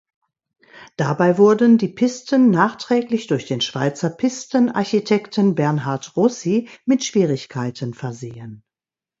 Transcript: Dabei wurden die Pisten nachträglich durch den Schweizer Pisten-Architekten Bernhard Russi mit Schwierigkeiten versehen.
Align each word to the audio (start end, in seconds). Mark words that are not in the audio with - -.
Dabei 0.97 1.37
wurden 1.37 1.77
die 1.77 1.87
Pisten 1.87 2.49
nachträglich 2.49 3.27
durch 3.27 3.45
den 3.45 3.61
Schweizer 3.61 4.09
Pisten-Architekten 4.09 5.53
Bernhard 5.53 6.15
Russi 6.17 6.69
mit 6.85 7.03
Schwierigkeiten 7.03 7.93
versehen. 7.93 8.63